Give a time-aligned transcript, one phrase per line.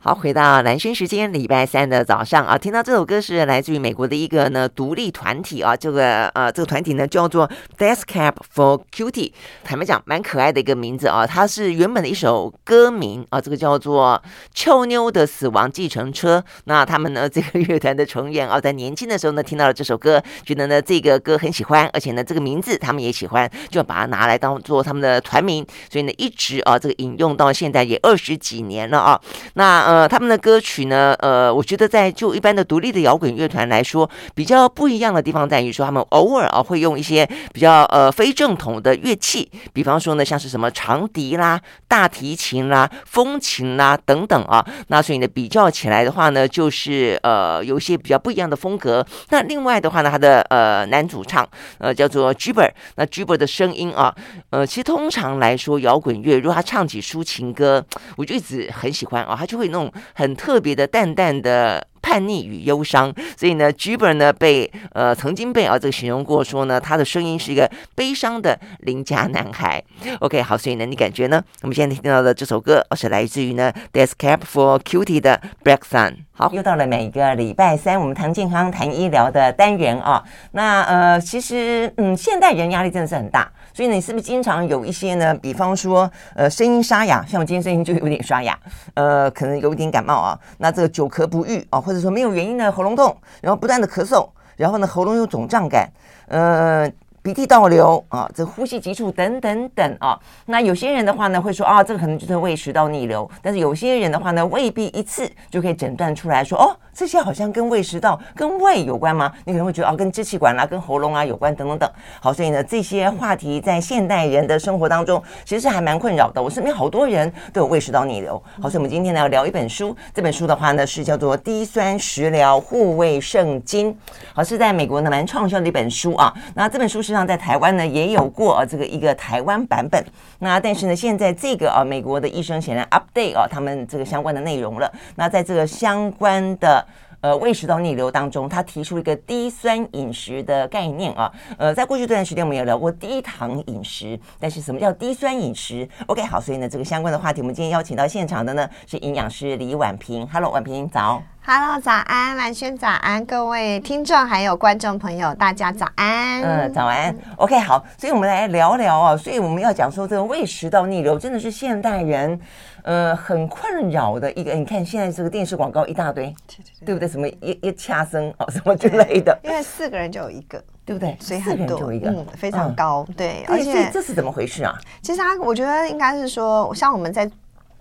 [0.00, 9.32] 好，回到蓝轩时间，礼拜三的早上啊，听到这首歌是来自于美国的一个呢独立团体啊，这个呃这个团体呢叫做 Death Cab for Cutie，
[9.64, 14.22] 坦白讲蛮可爱的一个名字啊，它是原本的一首歌名啊，这个叫做
[14.54, 16.44] 俏妞的死亡计程车。
[16.66, 29.20] 那他们呢这个乐团的成员啊，在年轻的时候呢听到了这首歌，觉得呢这个歌很喜欢，而且呢这个名字他们也喜欢，就把它拿来当做他们的团名，所以呢一直啊这个引用到现在也二十几年了啊，
[29.54, 29.87] 那。
[29.88, 44.62] 呃，他们的歌曲呢，呃，我觉得在就一般的独立的摇滚乐团来说，比较不一样的地方在于说，他们偶尔啊会用一些比较呃非正统的乐器，比方说呢，像是什么长笛啦、大提琴啦、风琴啦等等啊。
[44.88, 49.02] 那所以呢，比较起来的话呢，就是呃有一些比较不一样的风格。
[49.30, 51.48] 那另外的话呢，他的呃男主唱
[51.78, 54.14] 呃叫做 g i b e r 那 Gibber 的声音啊，
[54.50, 57.82] 呃，其实通常来说摇滚乐，如果他唱起抒情歌，
[58.16, 59.77] 我就一直很喜欢啊，他就会弄。
[60.14, 69.82] 很特别的淡淡的叛逆与忧伤，所以呢，Gibber 呢被呃曾经被啊这个形容过说呢，他的声音是一个悲伤的邻家男孩。
[70.20, 71.42] OK，好，所以呢，你感觉呢？
[71.62, 76.27] 我们现在听到的这首歌而是来自于呢 Des Cap for Cutie 的 Black Sun。
[76.38, 80.22] 好，又到了每个礼拜三我们谈健康、谈医疗的单元啊。
[80.52, 83.50] 那呃，其实嗯，现代人压力真的是很大。
[83.74, 85.34] 所以你是不是经常有一些呢？
[85.34, 88.56] 比方说，呃，声音沙哑，像我今天声音就有点沙哑，
[88.94, 90.38] 呃，可能有一点感冒啊。
[90.58, 95.90] 那这个久咳不愈啊，或者说没有原因的喉咙痛，然后不断的咳嗽，然后呢，喉咙有肿胀感，
[96.28, 96.88] 呃。
[97.20, 109.30] 鼻涕倒流啊，这呼吸急促等等等啊，那有些人的话呢会说啊，这个可能就是胃食道逆流，但是有些人的话呢未必一次就可以诊断出来说哦，这些好像跟胃食道跟胃有关吗？
[109.44, 111.90] 你可能会觉得啊，跟支气管啦、啊、跟喉咙啊有关等等等。
[112.20, 116.42] 好，所以呢这些话题在现代人的生活当中其实是还蛮困扰的。
[116.42, 118.42] 我身边好多人都有胃食道逆流。
[118.62, 123.92] 好，所以我们今天呢要聊一本书，这本书的话呢是叫做《低酸食疗护胃圣经》，
[124.32, 126.32] 好，是在美国呢蛮畅销的一本书啊。
[126.54, 127.17] 那这本书是。
[127.26, 130.04] 在台湾呢也有过啊，这个一个台湾版本。
[130.38, 134.92] 那但是呢，现在这个啊，美国的医生显然 update 啊，他们这个相关的内容了。
[135.16, 136.84] 那在这个相关的
[137.20, 141.32] 呃胃食道逆流当中，他提出一个低酸饮食的概念啊。
[141.56, 150.26] 呃，在过去这段时间我们有聊过低糖饮食，但是什么叫低酸饮食？OK，好，所以呢，这个相关的话题，我们今天邀请到现场的呢是营养师李婉萍。
[150.28, 151.22] Hello，婉萍早。
[151.50, 156.42] Hello，早安，蓝轩早安，各位听众还有观众朋友，大家早安。
[156.42, 157.16] 嗯，早安。
[157.38, 159.16] OK，好，所以我们来聊聊啊。
[159.16, 162.38] 所以我们要讲说，这个胃食道逆流真的是现代人
[162.82, 164.52] 呃很困扰的一个。
[164.52, 167.08] 你看现在这个电视广告一大堆，对对对，对不对？
[167.08, 169.38] 什么一一掐生啊，什么之类的。
[169.42, 171.16] 因为四个人就有一个，对不对？
[171.18, 173.06] 所以很多，嗯，非常高。
[173.08, 174.78] 嗯、对，而且这是怎么回事啊？
[175.00, 177.26] 其实他，我觉得应该是说，像我们在。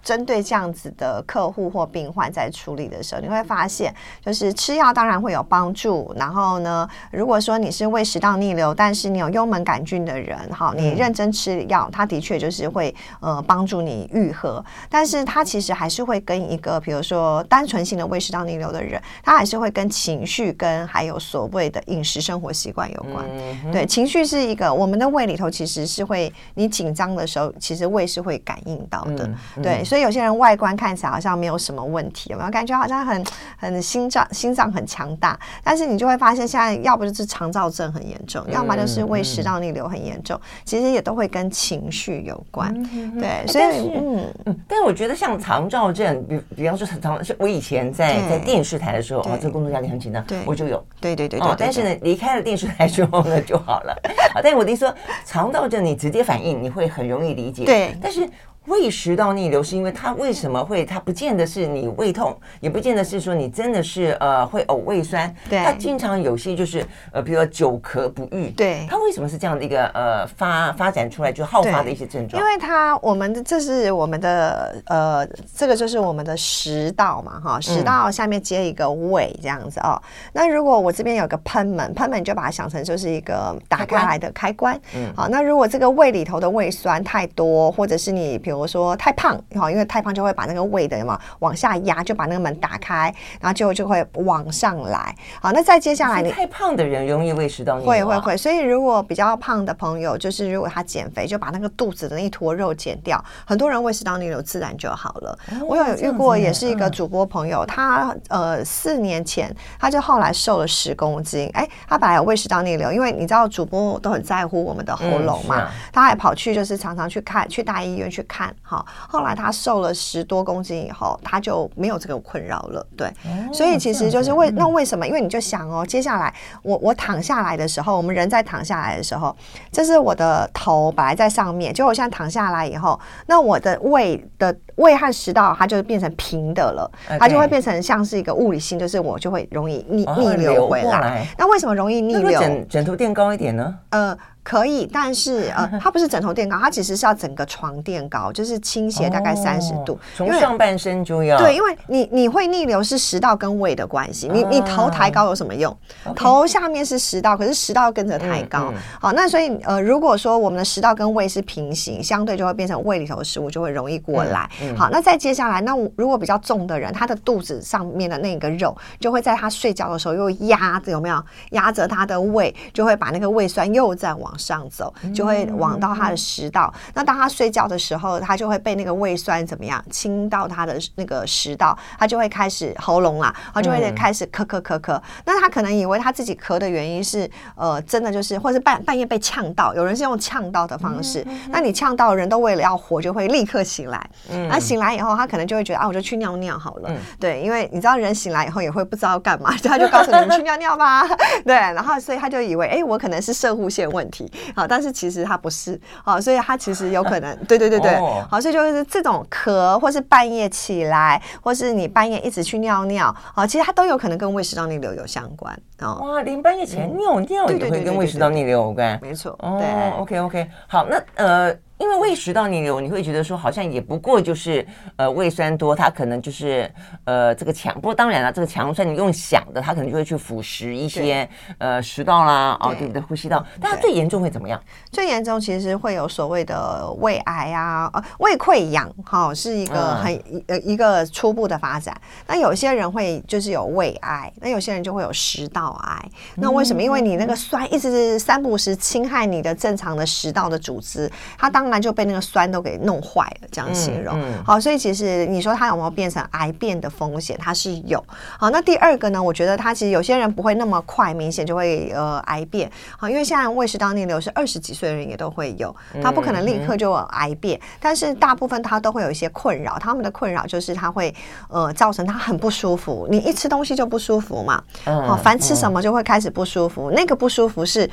[0.08, 6.16] 针对这样子的客户或病患在处理的时候，你会发现，就是吃药当然会有帮助。
[6.16, 14.64] 然后呢，如果说你是胃食道逆流，但是你有幽门杆菌的人，哈，你认真吃药，它的确就是会呃帮助你愈合。
[14.90, 23.26] 但是它其实还是会跟一个，比如说单纯性的胃食道逆流的人，他还是会跟情绪跟还有所谓的饮食生活习惯有关。
[23.74, 29.30] 对，情绪是一个，我们的胃里头其实是会，你紧张的时候，其实胃是会感应到的。
[29.62, 29.97] 对，所以。
[29.98, 33.26] 所以有些人外观看起来好像没有什么问题，有没有感觉好像很
[33.58, 35.36] 很心脏心脏很强大？
[35.64, 42.72] 但是你就会发现，现在要不就是肠燥症很严重，要么就是胃食道逆流很严重，其实也都会跟情绪有关。
[43.20, 43.64] 对，所以
[43.98, 51.56] 嗯嗯，但是我觉得像肠燥症，比比方说肠，我以前在在电视台的时候，哦，这个工作压力很紧张，对，我就有，对对对对。
[51.58, 54.00] 但是呢，离开了电视台之后呢，就好了。
[54.36, 54.94] 啊，但是我听说
[55.26, 57.66] 肠躁症，你直接反应，你会很容易理解。
[57.66, 58.30] 对，但是。
[58.68, 60.86] 胃食道逆流是因为它为什么会？
[60.86, 65.34] 它不见得是你胃痛，也不见得是说你真的是呃会呕胃酸。
[65.50, 68.50] 对，它经常有些就是呃，比如说久咳不愈。
[68.52, 72.42] 对，它为什么是这样的一个呃发发展出来就好发的一些症状？
[72.42, 80.00] 因为它我们的这是我们的呃这个就是我们的食道嘛哈，食道下面接一个胃这样子哦。
[80.02, 84.80] 嗯、那如果我这边有个喷门，喷门就把它想成就是一个打开来的开关。
[84.94, 95.16] 嗯，好，那如果这个胃里头的胃酸太多，或者是你比如我说太胖，好，因为太胖就会把那个胃的嘛往下压，就把那个门打开，然后就就会往上来。
[95.42, 98.38] 好，那再接下来你太胖的人容易胃食道逆流，会会会。
[98.38, 105.38] 所以如果比较胖的朋友，就是如果他减肥，就把那个肚子的那一坨肉减掉，很多人胃食道逆流自然就好了。
[105.52, 118.47] 哦、我有遇过，也是一个主播朋友，他呃四年前他就后来瘦了十公斤，哎，他本来有胃食道逆流，因为你知道主播都很在乎我们的喉咙嘛，嗯啊、他还跑去就是常常去看去大医院去看。
[118.48, 123.08] 看，哈，后来他瘦了十多公斤以后，他就没有这个困扰了，对。
[123.08, 125.06] 哦、所以其实就是为那为什么？
[125.08, 126.34] 因为你就想哦，接下来
[126.64, 129.36] 我我躺下来的时候，我们人在躺下来的时候，
[129.72, 141.28] 这是我的头本来在上面，结果我现在躺下来以后，那我的胃的胃和食道它就变成平的了，它就会变成像是一个物理性，就是我就会容易逆逆流回来。
[141.38, 142.40] 那为什么容易逆流？
[142.40, 143.76] 枕枕头垫高一点呢？
[143.92, 144.18] 呃。
[144.48, 155.78] 可以，但是呃， 它不是枕头垫高，它其实是要整个床垫高，就是倾斜大概三十度，从上半身就要对，因为你你会逆流是食道跟胃的关系，你你头抬高有什么用？
[156.16, 164.50] 头下面是食道，可是食道跟着抬高，好，那所以呃，如果说我们的食道跟胃是平行，相对就会变成胃里头的食物就会容易过来。
[164.76, 171.22] 好，那再接下来，那如果比较重的人，他的肚子上面的那个肉就会在他睡觉的时候又压着，有没有
[171.52, 174.34] 压着他的胃，就会把那个胃酸又再往。
[174.38, 185.02] 上走就会往到他的食道，嗯、那当他睡觉的时候，他就会被那个胃酸怎么样侵到他的那个食道，他就会开始喉咙啦，他就会开始咳咳咳咳。
[185.26, 191.24] 那他可能以为他自己咳的原因是呃，真的就是，或是半半夜被呛到，有人是用呛到的方式。
[191.28, 194.10] 嗯、那你呛到人都为了要活，就会立刻醒来。
[194.30, 196.90] 嗯，那醒来以后，他可能就会觉得啊，我就去尿尿好了。
[196.90, 201.04] 嗯、对，因为你知道人醒来以后也会不知道干嘛，他 就告诉你们去尿尿吧。
[201.46, 204.32] 对，然后所以他就以为哎，我可能是射护腺问题。
[204.56, 207.96] 好，但是其实他不是，好，所以他其实有可能， 对对对对，
[208.28, 215.56] 好，所以就是这种咳，或是半夜起来，或是你半夜一直去尿尿，好，其实它都有可能跟胃食道逆流有相关。
[215.82, 219.38] 哦，哇，连半夜起来尿尿也会跟胃食道逆流有关，没错。
[219.40, 219.62] 哦
[220.00, 221.56] ，OK OK，好，那呃。
[221.78, 224.66] 因为胃食道逆流，你会觉得说好像也不过就是
[224.96, 226.68] 呃胃酸多，它可能就是
[227.04, 227.72] 呃这个强。
[227.76, 231.30] 不过当然了，这个强酸你用想的，它可能就会去腐蚀一些
[231.60, 233.00] 呃食道啦，哦对不对？
[233.04, 234.60] 呼吸道，但它最严重会怎么样？
[234.92, 240.16] 最严重其实会有所谓的胃癌啊，呃胃溃疡，哈、哦，是一个很
[240.48, 241.96] 呃、嗯、一个初步的发展。
[242.26, 246.10] 那有些人会就是有胃癌，那有些人就会有食道癌。
[246.38, 246.82] 那为什么？
[246.82, 251.08] 因为你那个酸一直是三不五时侵害你的正常的食道的组织，
[251.38, 251.67] 它当。
[251.70, 254.20] 那就被那个酸都给弄坏了，这样形容。
[254.20, 257.38] 嗯嗯、好，所以其实你说它有没有变成癌变的风险？
[257.40, 258.04] 它是有。
[258.40, 259.22] 好，那第二个呢？
[259.22, 262.70] 我觉得它其实有些人不会那么快明显就会呃癌变。
[262.98, 269.78] 好，因为现在胃食道逆流是二十几岁的人也都会有，他不可能立刻就有癌变，但是大部分他都会有一些困扰。
[269.80, 271.14] 他们的困扰就是他会
[271.50, 273.08] 呃造成他很不舒服。
[273.10, 274.64] 你一吃东西就不舒服嘛？
[274.86, 276.90] 好，凡吃什么就会开始不舒服。
[276.92, 277.90] 嗯、那个不舒服是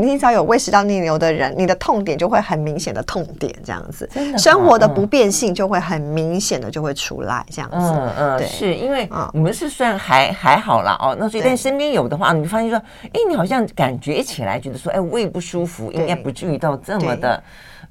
[0.00, 3.17] 你只要有胃食道逆流的人，你的痛点就会很明显的痛。
[3.24, 7.76] 痛点这样子，生活的不变性就会很明显的就会出来这样子。
[7.76, 12.78] 嗯嗯，是因为你们是算还还好啦哦，那所以但身边有的话，你就发现说，
[13.12, 17.42] 哎，你好像感觉起来觉得说，哎，胃不舒服，应该不至于到这么的。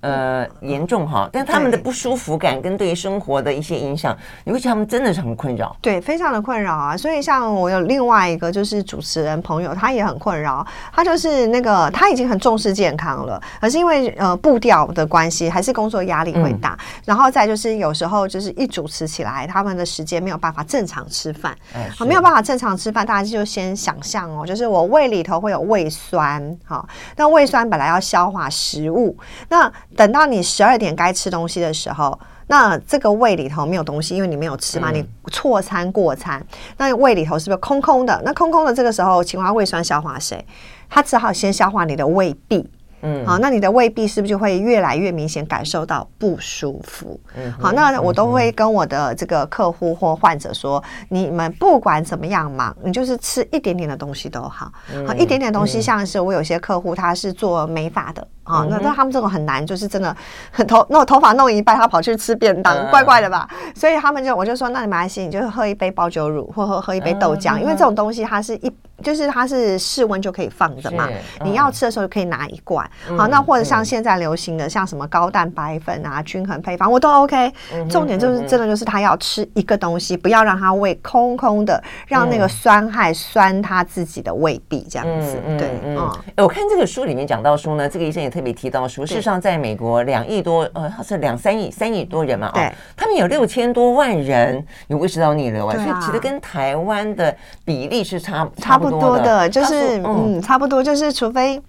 [0.01, 6.95] 呃，严重哈，但他们的不舒服感跟对于生活的一些影响，你会觉得他们真的是很困扰，对，非常的困扰啊。
[6.95, 29.17] 所以像我有另外一个就是主持人朋友，他也很困扰，他就是那个他已经很重视健康了，可是因为呃步调的关系，还是工作压力会大，嗯、然后再就是有时候就是一主持起来，他们的时间没有办法正常吃饭，哎、没有办法正常吃饭，大家就先想象哦，就是我胃里头会有胃酸，好，那胃酸本来要消化食物，
[29.49, 36.45] 那等到你十二点该吃东西的时候，那这个胃里头没有东西，因为你没有吃嘛，嗯、你错餐过餐，
[36.77, 38.21] 那胃里头是不是空空的？
[38.23, 40.45] 那空空的这个时候，青蛙胃酸消化谁？
[40.87, 42.69] 它只好先消化你的胃壁。
[43.07, 47.17] 嗯，好，那你的胃壁是不是就会越来越明显感受到不舒服？
[47.37, 54.71] 嗯，好，那我都会跟我的这个客户或患者说，你们不管怎么样忙，你就是吃一点点的东西都好。
[55.07, 58.27] 好，一点点东西，像是我有些客户他是做美发的。
[58.43, 60.15] 啊，那那他们这种很难，就是真的
[60.51, 63.45] 很头，那我头发弄一半，他跑去吃便当，怪怪的吧？
[63.75, 68.71] 所以他们就我就说，那你没关系，你就喝一杯包酒乳，或喝喝一杯豆浆，因为这种东西它是一
[69.03, 71.09] 就是它是室温就可以放的嘛，
[71.43, 72.89] 你要吃的时候就可以拿一罐。
[73.17, 77.51] 好，那或者像现在流行的像什么高蛋白粉啊、均衡配方，我都 OK。
[77.89, 85.37] 重点就是真的就是他要吃一个东西，不要让他胃空空的，让那个酸害酸他自己的胃壁这样子。
[85.57, 85.97] 对，嗯，
[86.37, 88.27] 我看这个书里面讲到说呢，这个医生也。
[88.37, 97.35] 特别提到说，事实上，在美国两亿多，呃，是两三亿、三亿多人嘛，啊，他们有六千多万人有胃食道逆流啊，所以其实跟台湾的
[97.65, 101.61] 比例是差差不多的，就是嗯，差不多，就是除非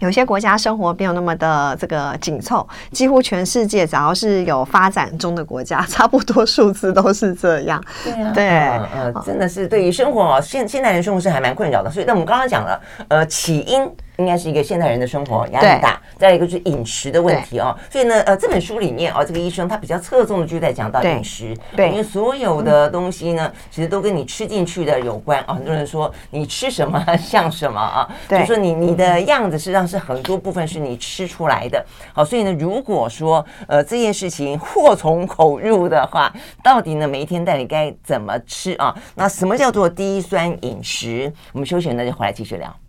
[0.00, 7.82] 有些国家生活没有那么的这个紧凑，几乎全世界只要是有发展中的国家， 差不多数字都是这样。
[8.02, 11.90] 对啊，对，呃，真的是对于生活啊，现现代人生活是还蛮困扰的。
[11.90, 13.88] 所以，那我们刚刚讲了，呃，起因。
[14.16, 17.76] 应该是一个现代人的生活压力大，再一个就是饮食的问题哦。
[17.90, 25.54] 所以呢，呃，这本书里面哦，这个医生他比较侧重的就在讲到饮食，对，因为所有的东西呢，其实都跟你吃进去的有关啊。
[25.54, 31.84] 很多人说你吃什么 像什么啊，就说你你的样子实际上是很多部分是你吃出来的。
[32.12, 38.94] 好，所以呢，如果说呃这件事情祸从口入的话，到底呢每一天到底该怎么吃啊？
[39.16, 41.32] 那什么叫做低酸饮食？
[41.52, 42.72] 我们休息呢就回来继续聊。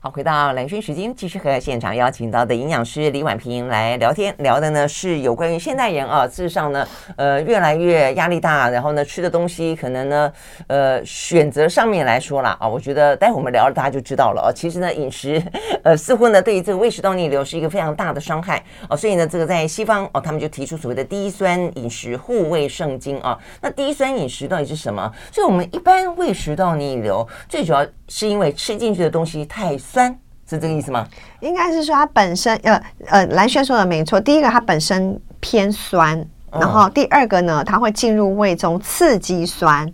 [0.00, 6.86] 好，回到兰萱时间，继续和现场邀请到的营养师李婉萍来聊天，聊的呢是有关于现代人啊，事实上呢，
[7.16, 10.32] 呃，越来越压力大，然后呢，吃的东西可能呢，
[10.68, 14.52] 呃，选择上面来说啦啊，我觉得待会我们聊了，大家就知道了哦。
[14.54, 15.42] 其实呢，饮食
[15.82, 23.36] 呃，似乎呢，对于这个胃食道逆流是一个非常大的伤害哦，所以呢，这个在西方哦，他们就提出所谓的低酸饮食护胃圣经啊。
[23.60, 25.12] 那低酸饮食到底是什么？
[25.32, 30.10] 所以我们一般胃食道逆流最主要是因为吃进去的东西太酸
[30.48, 31.06] 是这个意思吗？
[31.40, 34.20] 应该是说它本身，呃呃，蓝轩说的没错。
[34.20, 39.86] 第一个，它本身偏酸，然后第二个呢，它会进入胃中刺激酸。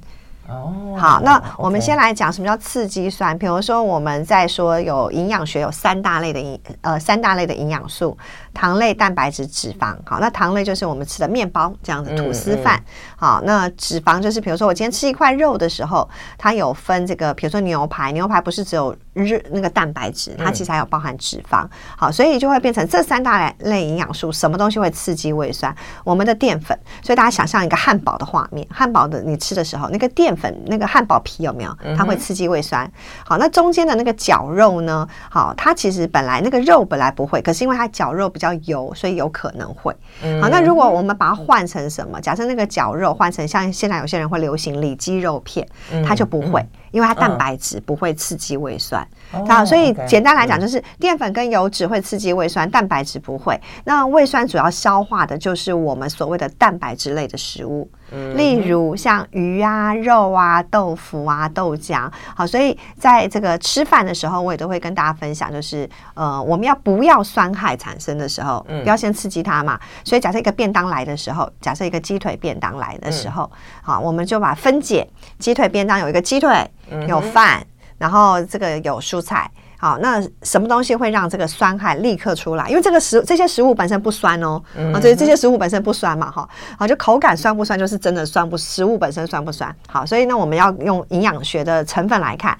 [0.46, 3.36] 哦，好，那我们先来讲什么叫刺激酸。
[3.38, 8.16] 比如说，我们在说有营养学有三大类的营，呃，三大类的营养素。
[8.54, 12.82] 糖类、蛋白质、脂肪，好，那糖类就是我们吃的面包这样子吐司饭，
[13.16, 16.08] 好，那脂肪就是比如说我今天吃一块肉的时候，
[16.38, 21.66] 它有分这个，比如说牛排，牛排不是只有日那个蛋白质，它其实还有包含脂肪，
[21.98, 25.74] 好，所以就会变成这三大类营养素，什么东西会刺激胃酸？
[26.04, 31.76] 我们的淀粉，所以大家想象一个汉堡的画面，汉堡的你吃的时候，那个淀粉那个汉堡皮有没有？
[31.98, 32.90] 它会刺激胃酸，
[33.26, 35.06] 好，那中间的那个绞肉呢？
[35.28, 38.43] 好，它其实本来那个肉本来不会，可是因为它绞肉比较。
[38.44, 39.92] 要油，所以有可能会。
[40.40, 42.20] 好，那如果我们把它换成什么？
[42.20, 45.66] 假设那个绞肉换成像现在有些人会流行里脊肉片，
[46.06, 49.04] 它就不会，因为它蛋白质不会刺激胃酸。
[49.48, 53.60] 好，所以简单来讲，就是淀粉跟油脂会刺激胃酸，蛋白质不会。
[53.82, 57.90] 那胃酸主要消化的就是我们所谓的蛋白质类的食物。
[58.36, 69.80] 例如像鱼啊、肉啊、豆腐啊、豆浆，好，所以在这个吃饭的时候，我也都会跟大家分享，就是呃，我们要不要酸害产生的时候，不要先刺激它嘛。
[70.04, 73.50] 所以假设一个便当来的时候，假设一个鸡腿便当来的时候，
[73.82, 75.08] 好，我们就把分解
[75.40, 76.70] 鸡腿便当有一个鸡腿，
[77.08, 77.64] 有饭，
[77.98, 79.50] 然后这个有蔬菜。
[79.76, 82.66] 好，那什么东西会让这个酸害立刻出来？
[82.70, 84.62] 因为这个食这些食物本身不酸哦，
[84.94, 86.48] 啊，对，这些食物本身不酸嘛，哈，
[86.78, 88.56] 好，就口感酸不酸，就是真的酸不？
[88.56, 89.74] 食物本身酸不酸？
[89.86, 92.56] 好，所以呢，我们要用营养学的成分来看，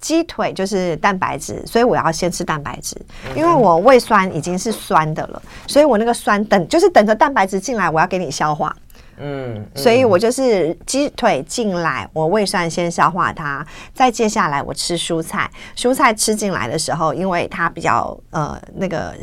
[0.00, 2.96] 鸡腿就是蛋白质，所以我要先吃蛋白质，
[3.34, 8.74] 因为我胃酸已经是酸的了，所以我那个酸等就是等着蛋白质进来，我要给你消化。
[9.18, 19.14] 嗯，所以我就是鸡腿进来，我胃酸先消化它，再接下来我吃蔬菜，蔬菜吃进来的时候，因为它比较呃那个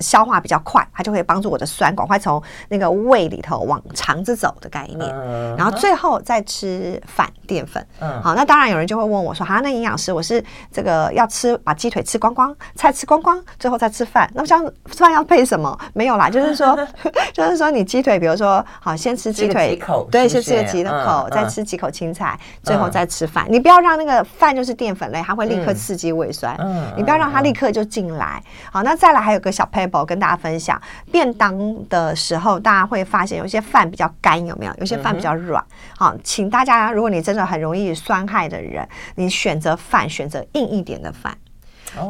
[0.00, 5.14] 消化比较快，它就会帮助我的酸赶快从那个胃里头往肠子走的概念，
[5.56, 7.86] 然后最后再吃饭淀粉。
[8.00, 15.78] 嗯，好，那当然有人就会问我说，哈，那营养师，我是这个要吃把鸡腿吃光光，菜吃光光，最后再吃饭，那么像饭要配什么？
[15.92, 16.78] 没有啦，就是说
[17.34, 19.34] 就是说你鸡腿，比如说好先吃。
[19.34, 19.76] 鸡腿，
[20.12, 23.44] 对，先吃个几口，再吃几口青菜，最后再吃饭。
[23.48, 26.56] 你不要让那个饭就是淀粉类，它会立刻刺激胃酸。
[26.96, 28.40] 你不要让它立刻就进来。
[28.70, 34.72] 好，那再来还有个小撇步跟大家分享，便当的时候大家会发现有些饭比较干，有没有？
[34.78, 35.62] 有些饭比较软。
[35.98, 41.36] 好，请大家，如果你真的很容易酸害的人，你选择饭选择硬一点的饭，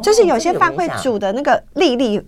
[0.03, 2.21] 就是有些饭会煮的那个粒粒。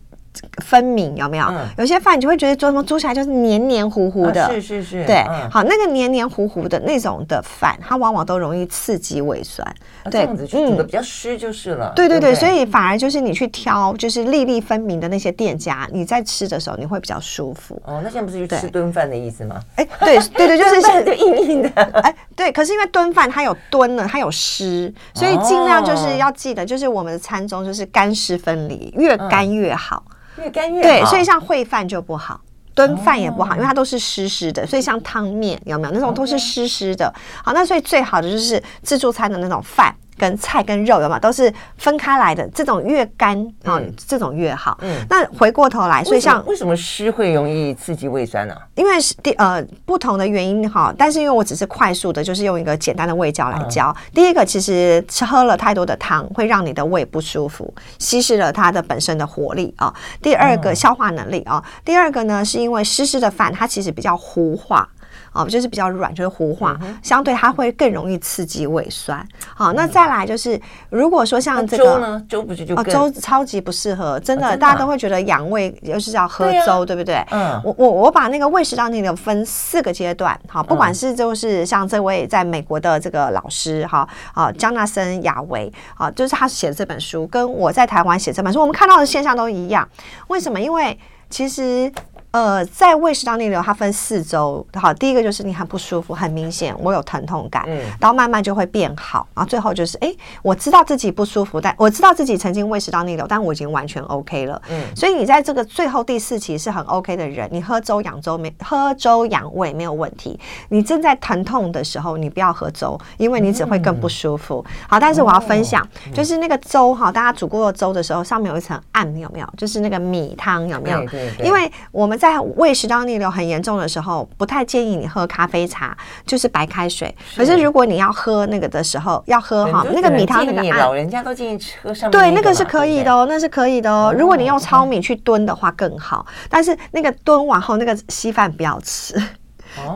[0.64, 1.46] 分明有没有？
[1.48, 9.68] 嗯、有些饭你就会觉得做什么煮起来就是黏黏糊糊的，啊、是是是，对，嗯、好，那个黏黏糊糊的那种的饭，它往往都容易刺激胃酸，
[10.04, 11.88] 啊、对，这样子就煮的比较湿就是了。
[11.88, 17.82] 嗯、对对对，对对所以反而就是你去挑就是粒粒分明的那些店家，你在吃的时候你会比较舒服。
[17.86, 19.60] 哦，那现在不是去吃炖饭的意思吗？
[19.76, 21.70] 哎，对对对， 就是现在就硬硬的。
[22.02, 30.04] 哎，对，可是因为炖饭它有炖了，它有湿，所以尽量就是要记得，就是我们的餐中就是干湿分离，越干越好。
[30.08, 32.42] 嗯越干越好，对，所以像烩饭就不好，
[32.76, 37.14] 炖饭也不好，因为它都是湿湿的，所以像汤面有没有那种都是湿湿的。
[37.44, 39.96] 好，那所以最好的就是自助餐的那种饭。
[40.18, 42.48] 跟菜跟肉有没有都是分开来的？
[42.50, 44.78] 这种越干啊，这种越好。
[44.82, 48.56] 嗯，那回过头来，所以像为什么湿会容易刺激胃酸呢？
[48.76, 50.94] 因为是第呃不同的原因哈。
[50.98, 53.96] 但是因为我只是快速的，就是用一个简单的胃教来教。
[54.14, 59.94] 第一个，其实吃喝了太多的汤会让你的胃不舒服，稀释了它的本身的活力啊。
[60.22, 61.64] 第二个，消化能力啊。
[61.86, 64.88] 第二个呢，是因为湿湿的饭它其实比较糊化。
[65.38, 69.26] 哦，就是比较软，就是糊化，嗯、相对它会更容易刺激胃酸。
[69.56, 77.24] 好，那再来就是，如果说像这个粥呢，粥不是就哦，粥超级不适合，真的，大家都会觉得养胃，尤其是要喝粥，对，不对？
[77.32, 89.88] 嗯，我我我把那个胃食道逆流分四个阶段，好，不管是就是像这位在美国的这个老师哈，啊，江纳森亚维，啊，就是他写的这本书，跟我在台湾写这本书，我们看到的现象都一样。
[90.28, 90.60] 为什么？
[90.60, 90.98] 因为
[91.30, 91.92] 其实。
[92.32, 94.66] 呃，在胃食道逆流，它分四周。
[94.74, 110.40] 好，第一个就是你很不舒服，很明显，我有疼痛感，嗯，然后慢慢就会变好，然后最后就是，哎，我知道自己不舒服，但我知道自己曾经胃食道逆流，但我已经完全 OK 了，嗯，所以你在这个最后第四期是很 OK 的人，你喝粥养粥没喝粥养胃没有问题。
[110.70, 114.64] 你正在疼痛的时候，你不要喝粥，因为你只会更不舒服。
[114.68, 119.48] 嗯、好，但是我要分享，哦、就是那个粥哈，大家煮过粥的时候，上面有一层暗，有没有？
[119.58, 121.00] 就是那个米汤有没有？
[121.06, 127.16] 对对对，因为我们在在胃食道逆流很严重的时候，不太建议你喝咖啡茶，就是白开水。
[127.38, 132.12] 可是如果你要喝那个的时候，要喝哈那个米汤那个，老人家都建议喝上面。
[132.12, 134.14] 对，那个是可以的哦，那是可以的哦。
[134.18, 139.16] 如果你用糙米去炖的话更好，但是那个炖完后那个稀饭不要吃。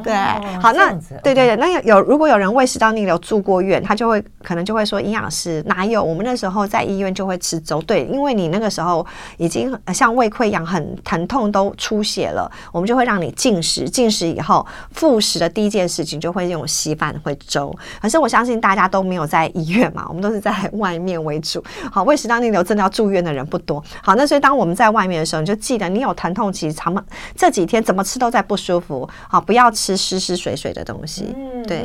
[0.03, 0.13] 对，
[0.59, 0.91] 好，那
[1.23, 6.03] 对对对，那有有如果有人胃食道逆流住过院，他就会可能就会说营养师哪有？
[6.03, 9.05] 我们那时候在医院就会吃粥，对，因为你那个时候
[9.37, 17.73] 已经像胃溃疡很疼痛都出血了，我们就会让你进食，进食以后复食的第一件事情就会用稀饭会粥。
[18.01, 21.63] 可是我相信大家都没有在医院嘛，我们都是在外面为主。
[21.91, 23.83] 好， 胃食道逆流真的要住院的人不多。
[24.03, 26.93] 好，那所以当我们在外面的时候，你就记得你有疼痛期，长
[27.35, 29.70] 这几天怎么吃都在不舒服，好，不要。
[29.71, 31.83] 吃湿湿水水的东西，嗯，对，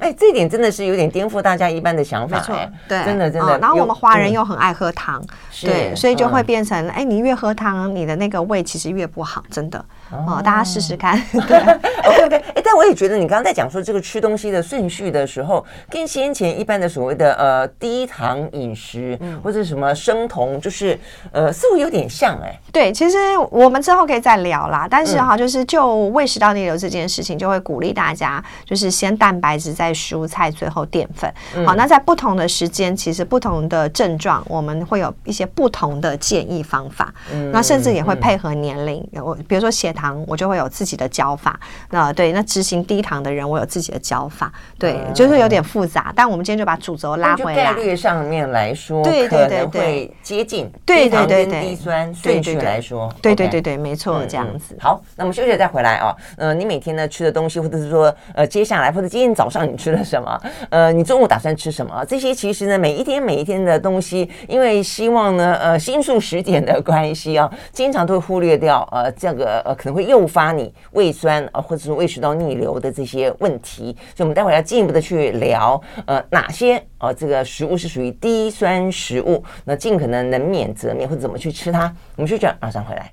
[0.00, 2.56] 哎，这一点真的是有点颠覆大家一般的想法，没错，
[2.88, 3.58] 对，真的真的。
[3.58, 5.22] 然后我们华人又很爱喝汤，
[5.62, 9.84] 对，所以就会变成，哎，你越喝汤，你的那个胃其实越不好，真的。
[10.10, 11.20] 哦，大家试试看。
[11.32, 12.36] 对，OK OK。
[12.54, 20.98] 哎，但我也觉得你刚刚在讲说这个吃东西的顺序的时候，跟先前一般的所谓的呃低糖饮食或者什么生酮，就是
[21.32, 22.58] 呃似乎有点像哎。
[22.72, 23.16] 对，其实
[23.50, 24.86] 我们之后可以再聊啦。
[24.88, 31.32] 但是哈，就是就胃食道逆流这件事情，就会鼓励大家，就是先蛋白质，再蔬菜，最后淀粉。
[31.66, 37.12] 好，那在不同的时间，其实不同的症状，我们会有一些不同的建议方法。
[37.32, 41.58] 嗯，那甚至也会配合年龄，我比如说血糖，我就会有自己的教法。
[41.90, 44.52] 那对，那执行低糖的人，我有自己的教法。
[44.78, 46.12] 对，就是有点复杂。
[46.14, 47.64] 但我们今天就把主轴拉回来。
[47.64, 54.76] 概率上面来说，对对对对，接近对对对对低酸顺序来说，对对对对，没错，这样子。
[54.78, 56.14] 好，那我们休息再回来啊。
[56.36, 60.40] 呃，你每天呢吃的东西，或者是说呃接下来或者今天早上你吃了什么？
[60.68, 62.04] 呃，你中午打算吃什么？
[62.06, 81.94] 这些其实呢每一天每一天的东西，因为希望呢呃新数十点的关系啊，经常都会忽略掉呃这个呃可能会诱发你胃酸啊或者是胃食道逆流的这些问题，所以我们待会儿要进一步的去聊呃哪些呃这个食物是属于低酸食物，那尽可能能免则免或者怎么去吃它。
[82.16, 83.12] 我们休息，马上回来。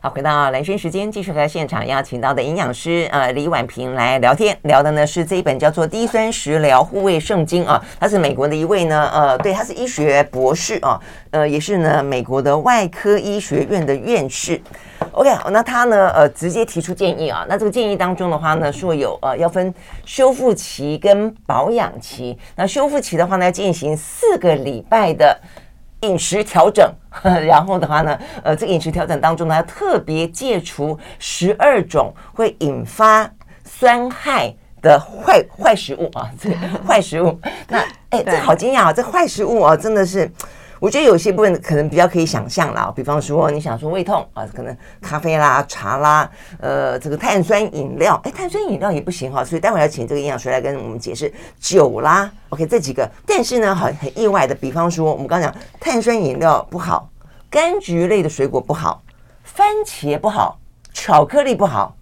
[0.00, 11.00] 好，回到兰萱时间，继续和现场邀请到的营养师呃李婉萍来聊天，聊的呢是这一本叫做《低酸食疗护胃圣经》啊，他是美国的一位呢呃，对，他是医学博士啊，
[11.32, 14.60] 呃，也是呢美国的外科医学院的院士。
[15.10, 25.36] OK，那他呢呃直接提出建议啊，那这个建议当中的话呢说有呃要分修复期跟保养期，那修复期的话呢要进行四个礼拜的。
[26.02, 26.90] 饮食调整，
[27.22, 33.30] 然后的话呢，呃，这个饮食调整当中呢，要特别戒除十二种会引发
[33.64, 36.50] 酸害的坏坏食物啊，这
[36.86, 37.40] 坏食物。
[37.68, 37.78] 那
[38.10, 40.30] 哎，这好惊讶啊，这坏食物啊，真的是。
[40.80, 53.10] 我觉得有些部分可能比较可以想象啦，比方说你想说胃痛啊，可能咖啡啦、茶啦，呃，这个碳酸饮料，哎，碳酸饮料也不行哈，所以待会要请这个营养师来跟我们解释酒啦，OK 这几个。
[53.26, 57.10] 但是呢，很很意外的，比方说我们刚讲碳酸饮料不好，
[57.50, 59.02] 柑橘类的水果不好，
[59.42, 60.60] 番茄不好，
[60.92, 61.96] 巧克力不好。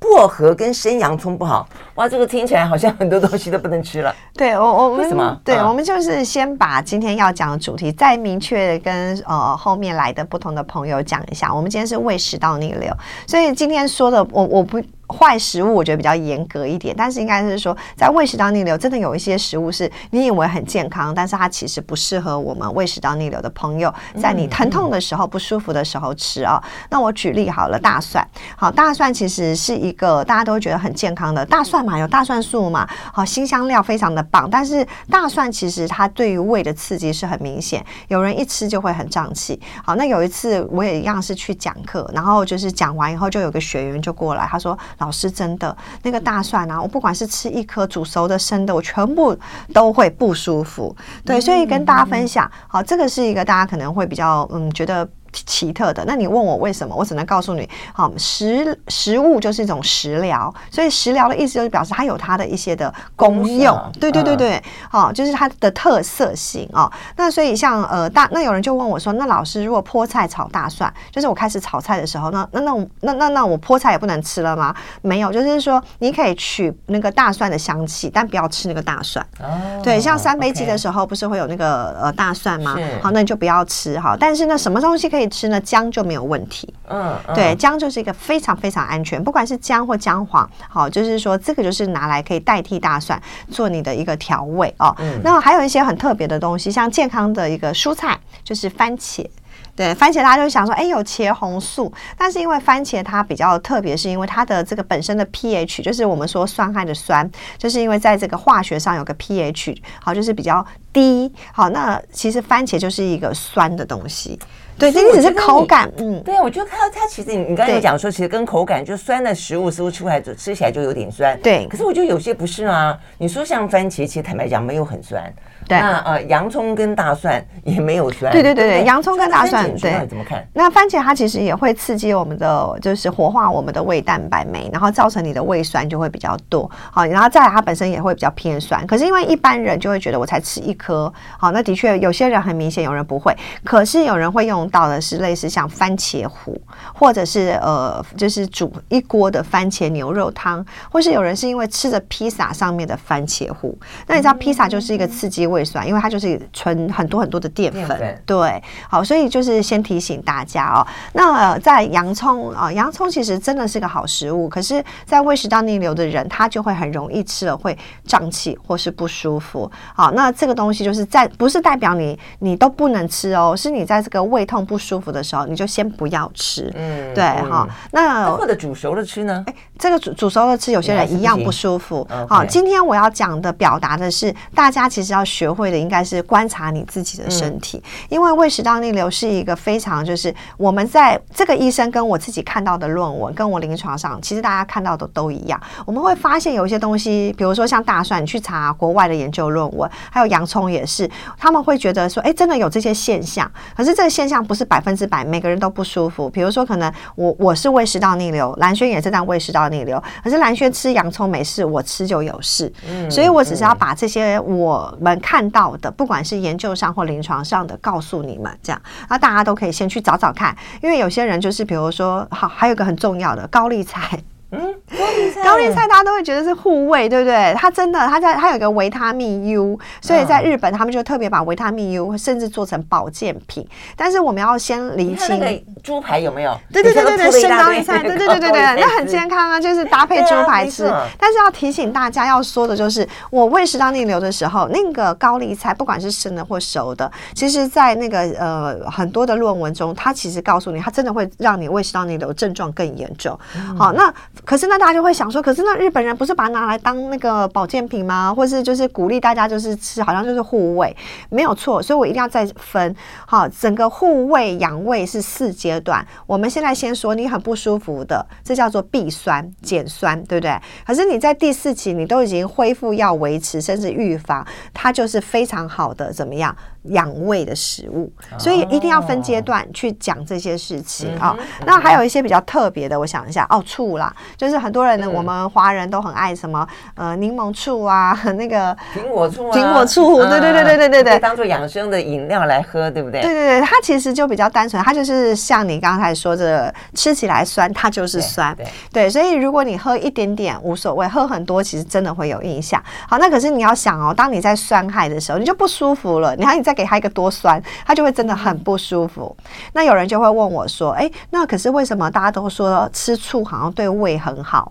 [0.00, 4.14] 薄荷跟生洋葱不好哇，这个听起来好像很多东西都不能吃了。
[4.34, 5.40] 对我我们为什么？
[5.44, 11.52] 对、啊、我们就是先把今天要讲的主题再明确的跟呃后面来的不同的朋友讲一下。
[11.52, 12.92] 我们今天是胃食道逆流，
[13.26, 26.62] 所以今天说的我我不坏食物，我觉得比较严格一点，但是应该是说，在胃食道逆流，真的有一些食物是你以为很健康，但是它其实不适合我们胃食道逆流的朋友，在你疼痛的时候、不舒服的时候吃啊、哦。
[26.90, 39.58] 那我举例好了，大蒜，好，大蒜其实是一个大家都觉得很健康的大蒜嘛，有大蒜素嘛，好，辛香料非常的棒，但是大蒜其实它对于胃的刺激是很明显，有人一吃就会很胀气。
[39.82, 44.78] 好，那有一次我也一样是去讲课，然后就是讲完以后，就有个学员就过来，他说。
[44.98, 49.36] 老师，真的那个大蒜啊，我不管是吃一颗煮熟的、生的，我全部
[49.72, 50.94] 都会不舒服。
[51.24, 55.08] 对，所以跟大家分享，好，这个是一个大家可能会比较嗯觉得。
[55.46, 56.94] 奇特的，那你问我为什么？
[56.94, 66.90] 我只能告诉你，好，食食物就是一种食疗，所以食疗的意思就是表示它有它的一些的功用，功对对对对，好、嗯，就是它的特色性哦。
[67.16, 74.74] 那所以像呃大，那有人就问我说，那老师如果菠菜炒大蒜，就是我开始炒菜的时候，那那那那那那，那我菠菜也不能吃了吗？
[75.02, 79.24] 没有，就是说你可以取那个大蒜的香气，但不要吃那个大蒜。
[79.40, 82.76] 哦，对，像三杯鸡的时候不是会有那个呃大蒜吗？
[83.00, 84.16] 好，那你就不要吃哈。
[84.18, 85.27] 但是呢，什么东西可以？
[85.30, 86.72] 吃呢，姜就没有问题。
[86.88, 94.94] 嗯，嗯对，姜就是一个非常非常安全，不管是姜或姜黄，好，就是说这个就是拿来可以代替大蒜做你的一个调味哦。
[94.98, 99.26] 嗯，那还有一些很特别的东西，像健康的一个蔬菜，就是番茄。
[99.74, 111.32] 对，番茄大家就想说，哎，有茄红素，但是因为番茄它比较特别，是因为它的这个本身的 pH，就是我们说酸害的酸，就是因为在这个化学上有个 pH，好，就是比较低。
[111.52, 114.36] 好，那其实番茄就是一个酸的东西。
[114.78, 121.66] 对，这只是口感，嗯，对啊，我觉得它它其实你你刚才有讲说，其实跟口感就酸的食物似乎出来就吃起来就有点酸，对。
[121.68, 125.32] 可是我觉得有些不是啊，你说像番茄，其实坦白讲没有很酸。
[125.68, 128.32] 对，那呃，洋葱跟大蒜也没有酸。
[128.32, 130.42] 对对对对，洋葱跟大蒜，对，怎么看？
[130.54, 136.68] 那番茄它其实也会刺激我们的，就是活化我们的胃蛋白酶，然后造成你的胃酸就会比较多。
[136.90, 138.84] 好，然后再来它本身也会比较偏酸。
[138.86, 143.36] 可是因为一般人就会觉得我才吃一颗，好，那的确有些人很明显，有人不会。
[143.62, 146.58] 可是有人会用到的是类似像番茄糊，
[146.94, 153.78] 或者是呃，就是煮一锅的番茄牛肉汤，或是有人是因为吃着披萨上面的番茄糊。
[154.06, 155.57] 那你知道披萨就是一个刺激胃。
[155.58, 160.86] 胃酸，因为它就是存很多很多的淀粉，粉对，好，所以就是先提醒大家哦。
[161.14, 169.68] 那、呃、在洋葱啊、呃，洋葱其实真的是个好食物，可是，在胃食道逆流的人，他就会很容易吃了会胀气或是不舒服。
[169.94, 176.72] 好，那这个东西就是在不是代表你你都不能吃哦，是你在这个胃痛不舒服的时候，你就先不要吃。
[176.76, 177.74] 嗯，对哈、嗯。
[177.90, 179.44] 那或者煮熟了吃呢？
[179.48, 182.06] 哎，这个煮煮熟了吃，有些人一样不舒服。
[182.28, 185.48] 好，今天我要讲的表达的是，大家其实要学。
[185.48, 195.58] 学会的应该是观察你自己的身体，嗯、因为胃食道逆流是一个非常就是我们在这个医生跟我自己看到的论文，跟我临床上其实大家看到的都一样。
[195.86, 203.50] 我们会发现有一些东西，比如说像大蒜，你去查国外的研究论文，还有洋葱也是，他们会觉得说，哎，真的有这些现象。
[203.74, 206.28] 可是这个现象不是百分之百每个人都不舒服。
[206.28, 212.72] 比如说，可能我我是胃食道逆流，蓝轩也是这样胃食道逆流，可是蓝轩吃洋葱没事，我吃就有事。
[212.88, 215.48] 嗯，所以我只是要把这些我们看。
[215.50, 218.78] 到的，不管是研究上或临床上的，告诉你们这样，
[219.08, 224.22] 那大家都可以先去找找看，因为有些人就是，比如说，好，还有一个很重要的高丽菜。
[224.50, 227.54] 嗯，高丽菜，高丽菜大家都会觉得是护胃，对不对？
[227.58, 233.66] 它真的，它在它有一个维他命 U，所以在日本他们就特别把维他命 U 甚至做成保健品。
[233.94, 236.58] 但是我们要先厘清，那个猪排有没有？
[236.72, 240.90] 对对对对对，生高丽菜，对对对对对， 那很健康啊，就是搭配猪排吃。
[241.18, 253.38] 但是要提醒大家要说的就是，我胃食道逆流的时候，那个高丽菜不管是生的或熟的，其实在那个呃很多的论文中，它其实告诉你，它真的会让你胃食道逆流症状更严重。
[253.76, 254.10] 好，那。
[254.44, 258.32] 可是那大家就会想说，可是那日本人不是把它拿来当那个保健品吗？
[258.34, 260.96] 或是就是鼓励大家就是吃，好像就是护胃，
[261.28, 261.82] 没有错。
[261.82, 262.94] 所以我一定要再分
[263.26, 266.06] 好，整个护胃养胃是四阶段。
[266.26, 270.58] 我们现在先说你很不舒服的，这叫做避酸减酸，对不对？
[270.86, 276.56] 可是你在第四期，你都已经恢复要维持甚至预防，它就是非常好的怎么样？
[276.90, 281.36] 养胃的食物，所以一定要分阶段去讲这些事情啊。
[281.66, 293.20] 那还有一些比较特别的，我想一下哦，醋啦，就是很多人呢，嗯、我们华人都很爱什么呃柠檬醋啊， 那个苹果醋啊，苹果醋，对对对对对对对，当做养生的饮料来喝，对不对？
[293.20, 302.82] 对对对，它其实就比较单纯，它就是像你刚才说的，吃起来酸，它就是酸，对，对，对，所以如果你喝一点点无所谓，喝很多其实真的会有影响。
[303.06, 306.77] 好，那可是你要想哦，当你在酸害的时候，你就不舒服了，你看你在。
[306.78, 309.36] 给他一个多酸，他就会真的很不舒服。
[309.72, 314.70] 那有人就会问我说：“哎，那可是为什么大家都说吃醋好像对胃很好？”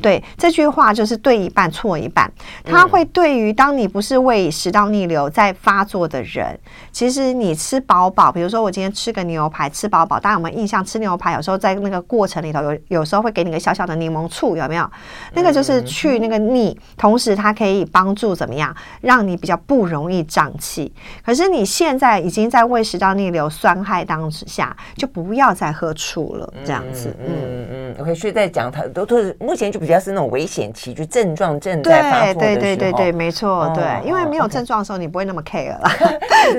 [0.00, 2.30] 对，这句话就是对一半错一半。
[2.64, 6.58] 它会对于当你不是胃食道逆流在发作的人，
[6.92, 10.84] 其实你吃饱饱，比如说我今天吃个牛排吃饱饱，大家有没有印象？
[10.84, 14.90] 吃牛排有时候在那个过程里头有有时候会给你个小小的柠檬醋，有没有？
[15.32, 20.92] 那个就是去那个腻，同时它可以帮助怎么样，让你比较不容易胀气。
[21.24, 27.14] 可是你现在已经在胃食道逆流酸害当下，就不要再喝醋了，这样子。
[27.20, 32.54] 嗯嗯嗯，OK，所以在讲它都都是目前就比较是那种危险期，就症状正在发作的时候。
[32.54, 35.90] 对对对对对，没错，对，因为没有症状的时候，你不会那么 care 了。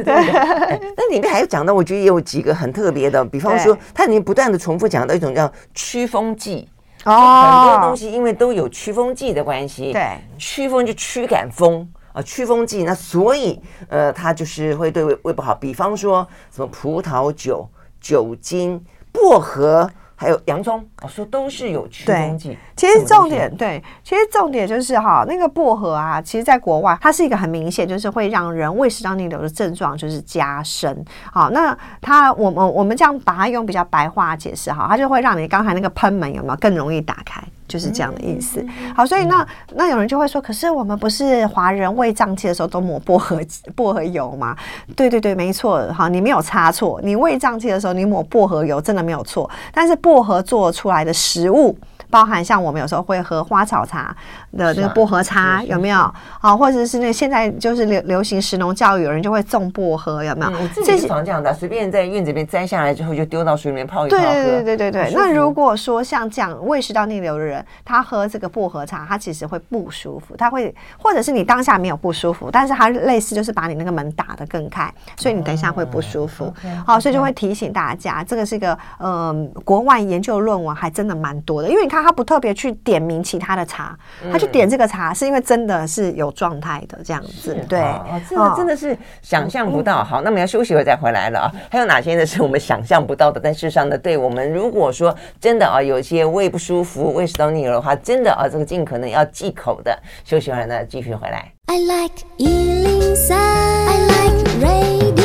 [0.04, 0.06] 对。
[0.96, 6.70] 那里面还有讲到，我觉得也有几个很特别的，比方说，它里面不断的重复讲到一种叫驱风剂。
[7.04, 7.12] 哦。
[7.12, 9.92] 很多东西因为都有驱风剂的关系。
[9.92, 10.18] 对。
[10.38, 15.56] 驱风就驱赶风啊，驱风剂，那所以呃，它就是会对胃胃不好。
[15.56, 17.68] 比方说什么葡萄酒、
[18.00, 19.90] 酒精、薄荷。
[20.16, 22.58] 还有洋葱，我说都是有驱风剂。
[22.76, 31.06] 其实重点对，其实重点就是哈，那个薄荷啊，其实在国外它是一个很明显，就是会让人胃食道逆流的症状就是加深。
[31.32, 37.42] 好，那它我们我们这样把它用比较白话解释哈，它就会让你刚才那个喷门有没有更容易打开。
[37.68, 38.66] 就是这样的意思。
[38.96, 43.40] 好，所以那那有人就会说，可是我们不是华人胃胀气的时候都抹薄荷
[43.76, 44.56] 薄荷油吗？
[44.96, 45.86] 对对对，没错。
[45.94, 47.00] 好，你没有差错。
[47.04, 49.50] 你胃胀气的时候，你抹薄荷油真的没有错。
[49.74, 51.78] 但是薄荷做出来的食物。
[52.16, 54.16] 包含像我们有时候会喝花草茶
[54.58, 56.14] 的那个薄荷茶，有没有？
[56.40, 60.52] 好，或者是那现在就是流流行食农教育，有人就会种薄荷，有没有？
[60.62, 65.12] 我自己是常这样的，随便在院子里面摘下来之后，就丢到水里面泡一泡对对对对。
[65.14, 76.54] 那如果说像这样胃食道逆流的人，他喝这个薄荷茶，他其实会不舒服，他会或者是你当下没有不舒服，但是他类似就是把你那个门打得更开，所以你等一下会不舒服。
[76.88, 82.05] 好，所以就会提醒大家，这个是一个嗯，国外研究论文还真的蛮多的，因为你看。
[82.06, 83.98] 他不特别去点名其他的茶，
[84.32, 90.04] 他去点这个茶，是因为真的是有状态的这样子，对，哦，这个真的是想象不到。
[90.04, 91.52] 好，那么要休息一会再回来了啊。
[91.72, 92.24] 还有哪些呢？
[92.24, 93.42] 是我们想象不到的？
[93.44, 99.98] 但事实上呢，对我们如果说真的啊，有一些胃不舒服、胃食道逆流的话，真的啊，这个尽可能要忌口的。
[100.24, 101.52] 休息完呢，继续回来。
[101.66, 105.25] I like 103, I like radio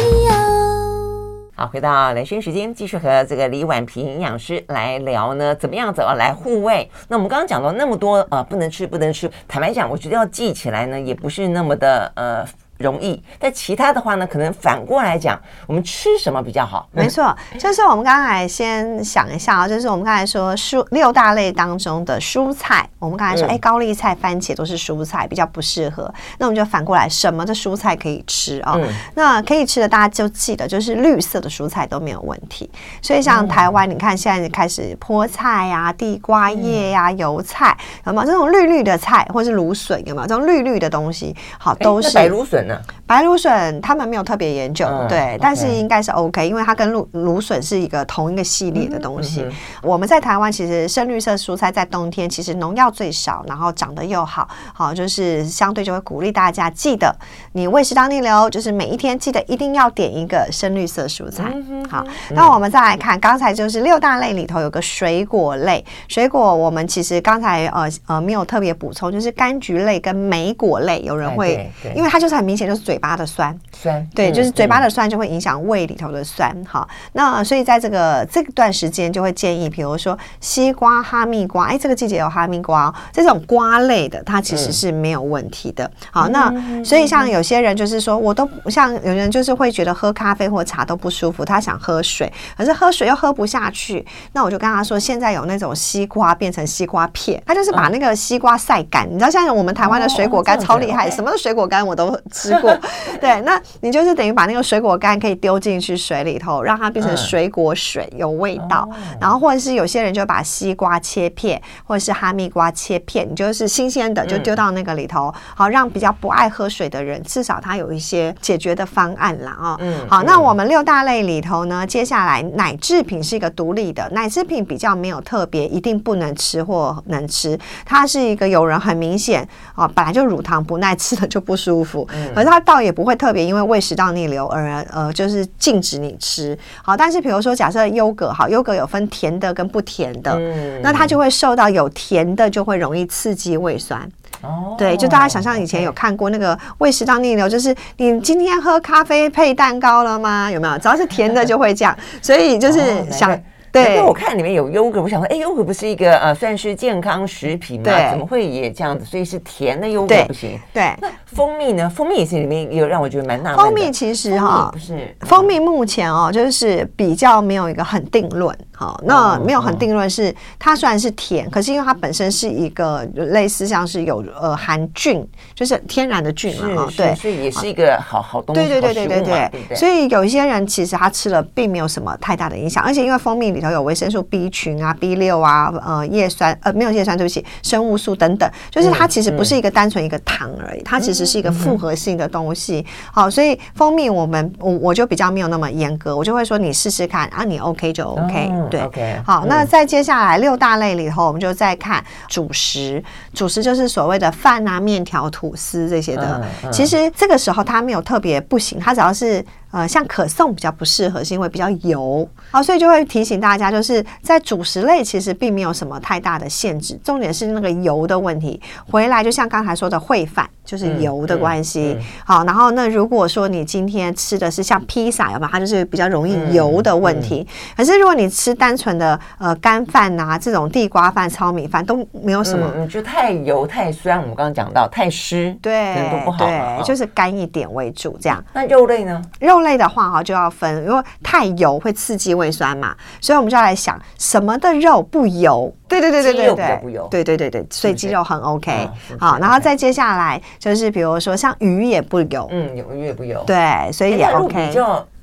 [1.61, 6.90] 好，回到兰萱时间，继续和这个李婉平营养师来聊呢，怎么样走来护胃？
[7.09, 9.31] 那我们刚刚讲到那么多呃，不能吃，不能吃。
[9.46, 12.42] 坦白讲，我觉得要记起来呢，也不是那么的呃。
[12.81, 16.88] 容易，但其他的话呢，可能反过来讲，我们吃什么比较好？
[16.93, 26.11] 没错，就是我们刚才先想一下啊，就是我们刚才说蔬六大类当中的蔬菜，我们刚才说，哎、嗯，高丽菜、番茄都是蔬菜，比较不适合。
[26.38, 28.73] 那我们就反过来，什么的蔬菜可以吃啊？
[28.77, 32.71] 嗯、那可以吃的，大家就记得，就是绿色的蔬菜都没有问题。
[33.03, 41.37] 所以像台湾，你看现在开始菠菜呀、啊、地瓜叶呀、啊、油菜，有没有这种绿绿的菜，或是芦笋，有没有这种绿绿的东西？
[41.59, 42.70] 好，都是白芦笋。
[43.07, 45.39] 白芦笋他们没有特别研究，嗯、对，okay.
[45.41, 49.45] 但是应该是 OK，因为它跟芦芦笋是一个同一个系列的东西。
[49.83, 57.13] 我们在台湾其实深绿色蔬菜在冬天其实农药最少，然后长得又好，好就是相对就会鼓励大家记得，
[57.53, 61.51] 你胃食道逆流就是每一天记得一定要点一个深绿色蔬菜。
[61.53, 72.60] 嗯、好，那我们再来看，刚才就是六大类里头有个水果类，水果我们其实刚才呃呃没有特别补充，就是柑橘类跟莓果类，有人会，因为它就是很明显。
[72.66, 76.55] 就是嘴巴的酸，酸对，就是嘴巴的酸就会影响胃里头的酸。
[76.66, 85.90] 好，那所以在这个这段时间就会建议，比如说西瓜、哈密瓜，哎，这个季节有哈密瓜哦，这种瓜类的，它其实是没有问题的。
[86.11, 86.53] 好，那
[86.85, 99.09] 所以像有些人就是说，我都像有人就是会觉得喝咖啡或茶都不舒服，他想喝水，可是喝水又喝不下去，那我就跟他说，现在有那种西瓜变成西瓜片，他就是把那个西瓜晒干。
[99.11, 102.50] 你知道，像我们台湾的水果干超厉害，什么的水果干我都吃。
[102.61, 102.77] 过
[103.21, 108.89] 对，那你就是等于把那个水果干可以丢进去水里头，让它变成水果水，有味道。
[109.21, 119.77] 然后或者是有些人就把西瓜切片，或者是哈密瓜切片，你就是新鲜的就丢到那个里头，好让比较不爱喝水的人至少他有一些解决的方案啦啊。
[119.81, 132.51] 嗯，好，那我们六大类里头呢，接下来奶制品是一个独立的，奶制品比较没有特别一定不能吃或能吃，它是一个有人很明显啊，本来就乳糖不耐吃的就不舒服，可是。
[132.51, 136.59] 它倒也不会特别因为胃食道逆流而呃，就是禁止你吃。
[136.83, 144.01] 好，但是比如说假设优格，好，优格有分甜的跟不甜的，嗯、那它就会受到有甜的就会容易刺激胃酸。
[144.43, 150.51] 哦，对，就大家想象以前有看过那个胃食道逆流，就是你今天喝咖啡配蛋糕了吗？
[150.51, 150.77] 有没有？
[150.79, 153.40] 只要是甜的就会这样，所以就是想。
[153.73, 157.85] 对，因为我看里面有优格，我想说，哎，优格不是一个呃算是健康食品吗？
[157.85, 159.05] 对，怎么会也这样子？
[159.05, 160.59] 所以是甜的优格不行。
[160.73, 161.89] 对，那蜂蜜呢？
[161.89, 163.59] 蜂蜜也是里面有让我觉得蛮纳闷。
[163.59, 168.57] 蜂蜜其实哈，不是蜂蜜目前哦，就是比较没有一个很定论。
[168.75, 178.61] 好，那没有很定论是它虽然是甜，可是因为它本身是一个类似像是有呃含菌，就是天然的菌嘛，对，所以也是一个好好东西。
[178.63, 192.85] 对对对对对对，所以有一些人其实他吃了并没有什么太大的影响，而且因为蜂蜜里头有维生素 B 群啊、B 六啊、呃叶酸呃没有叶酸，对不起，生物素等等，就是它其实不是一个单纯一个糖而已，它其实是一个复合性的东西。
[193.12, 198.51] 好，所以蜂蜜我们我我就比较没有那么严格，我就会说你试试看啊，你 OK 就 OK。
[198.70, 203.03] 对好，嗯、那再接下来六大类里头，我们就再看主食。
[203.35, 206.42] 主食就是所谓的饭啊、面条、吐司这些的。
[206.73, 209.44] 其实这个时候它没有特别不行，它只要是。
[209.71, 218.61] 呃，像可颂比较不适合，是因为比较油，好，所以就会提醒大家，就是在主食类其实并没有什么太大的限制，重点是那个油的问题。
[218.91, 221.97] 回来就像刚才说的烩饭，就是油的关系。
[222.25, 225.53] 好，然后那如果说你今天吃的是像披萨，有没有？
[225.53, 227.47] 它就是比较容易油的问题。
[227.77, 234.21] 可是如果你吃单纯的呃干饭呐，这种地瓜饭、糙米饭都没有什么，你，就太油太酸。
[234.21, 236.39] 我们刚刚讲到太湿，对，都不好。
[236.45, 238.43] 对，就是干一点为主，这样。
[238.53, 239.23] 那肉类呢？
[239.39, 239.60] 肉。
[239.61, 245.73] 类的话哈就要分，因为太油会刺激胃酸嘛，所以我们就要来想什么的肉不油。
[245.88, 248.88] 对对对对对对，对对对对，所以鸡肉很 OK。
[249.18, 254.73] 好，然后再接下来就是比如说像鱼也不油，嗯，有鱼也不油，对，所以也 OK。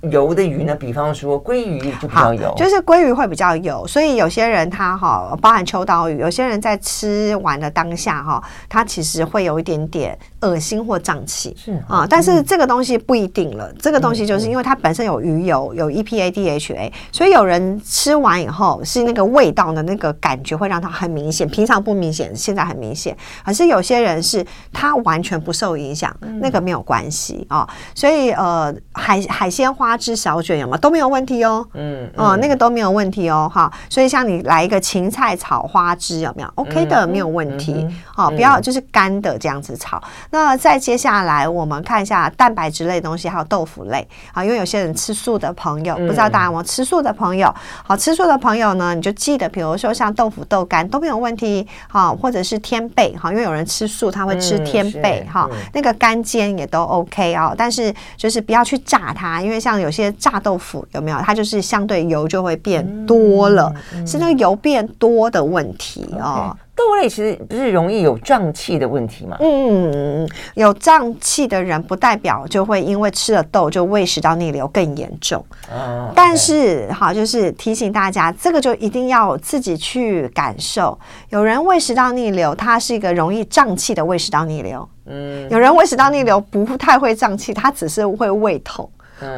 [0.02, 0.76] 油的鱼呢？
[0.76, 29.87] 比方说鲑鱼就比较油，就是鲑鱼会比较油，所以有些人他哈，包含秋刀鱼，有些人在吃完的当下哈，他其实会有一点点恶心或胀气，是啊，但是这个东西不一定了，这个东西就是因为它本身有鱼油，有 EPA、DHA，所以有人吃完以后是那个味道的那个感觉会让他很明显，平常不明显，现在很明显，可是有些人是他完全不受影响，那个没有关系啊，所以呃，海海鲜花。
[29.88, 30.76] 花枝小卷有吗？
[30.76, 31.66] 都没有问题哦。
[31.74, 33.50] 嗯，哦、嗯，那个都没有问题哦。
[33.54, 37.88] 哈，所以像你来一个芹菜炒花枝有没有？OK 的，嗯、没有问题。
[38.14, 39.98] 好、嗯，不要就是干的这样子炒。
[39.98, 44.06] 嗯、那再接下来我们看一下蛋白质类东西，还有豆腐类。
[44.34, 47.56] 好，因为有些人吃素的朋友，不知道大家有没有吃素的朋友？
[47.86, 51.66] 好，吃素的朋友呢，你就记得，比如说像豆腐、豆干都没有问题。
[51.88, 53.16] 好，或者是天贝。
[53.16, 55.26] 好，因为有人吃素，他会吃天贝。
[55.32, 57.56] 哈、嗯，那个干煎也都 OK 哦。
[57.58, 59.77] 但是就是不要去炸它，因为像。
[59.80, 61.18] 有些炸豆腐有没有？
[61.20, 66.54] 它就是相对油就会变多了，嗯嗯、是那个油变多的问题哦。
[66.54, 66.58] Okay.
[66.78, 69.36] 豆类其实不是容易有胀气的问题吗？
[69.40, 75.44] 嗯，有胀气的人不代表就会因为吃了豆就胃食道逆流更严重。
[75.72, 80.98] 哦，但是好，就是提醒大家，这个就一定要自己去感受。
[81.30, 84.88] 有人胃食道逆流，它是一个容易胀气的胃食道逆流。
[85.08, 88.88] 嗯，有人胃食道逆流不太会胀气，他只是会胃痛。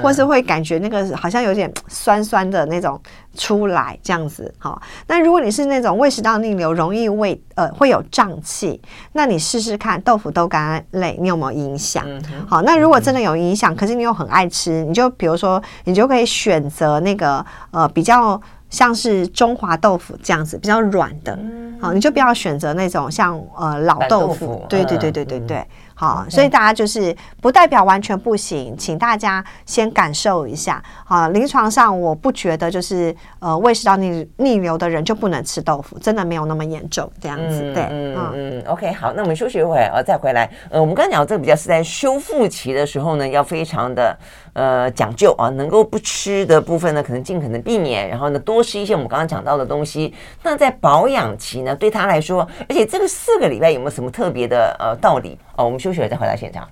[0.02, 3.00] 或是会感觉那个好像有点酸酸的那种
[3.36, 4.82] 出来这样子，好。
[5.08, 8.82] 那如果你是那种胃食道逆流，容易胃呃会有胀气，
[9.14, 12.06] 那你试试看豆腐豆干类，你有没有影响？
[12.48, 18.40] 好，那如果真的有影响，可是你又很爱吃，你就比如说你就可以选择那个呃比较
[18.70, 21.38] 像是中华豆腐这样子比较软的，
[21.82, 25.66] 好，你就不要选择那种像呃老豆腐，对对对对对对。
[25.96, 30.82] 好，所以大家就是不代表完全不行，请大家先感受一下。
[31.04, 37.74] 啊，临床上我不觉得就是呃胃食道逆逆流的人就不能吃豆腐，真的没有那么严重这样子。
[37.74, 40.50] 对，嗯嗯 OK，好，那我们休息一会儿，呃，再回来。
[40.70, 44.18] 呃，我们刚刚讲这个比较是在修复期的时候呢，要非常的
[44.60, 50.14] 呃讲究啊，能够不吃的部分呢，可能尽可能避免，然后呢多吃一些我们刚刚讲到的东西。
[50.44, 55.40] 那在保养期呢，对他来说，而且这个四个礼拜有没有什么特别的呃道理？
[55.56, 56.68] 哦，我们休息了再回到现场。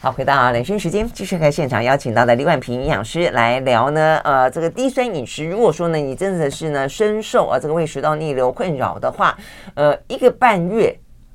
[0.00, 4.20] 好，回到啊，冷讯时间，继续在现场邀请到的李婉萍营养师来聊呢。
[4.24, 9.38] 呃，这个低酸饮食，如果说呢，你真的是呢深受啊这个胃食道逆流困扰的话，
[9.74, 10.92] 呃，一个半月，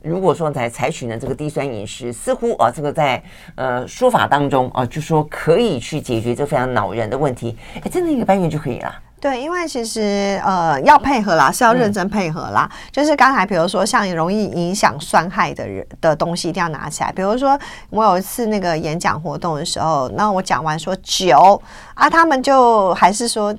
[0.08, 3.22] 如果说在采取呢这个低酸饮食，似乎啊这个在
[3.56, 8.96] 呃说法当中啊，就说可以去解决这非常恼人的问题，哎，真的一个半月就可以了。
[9.20, 12.70] 对，因为其实呃要配合啦，是要认真配合啦。
[12.92, 17.12] 就是刚才比如说像容易影响酸害的人的东西，一定要拿起来。
[17.12, 21.62] 比如说我有一次那个演讲活动的时候，那我讲完说酒
[21.96, 23.54] 啊，他们就还是说。